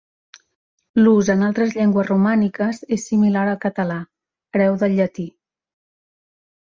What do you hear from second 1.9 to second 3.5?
romàniques és similar